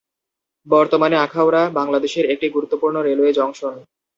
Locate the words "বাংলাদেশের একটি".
1.71-2.47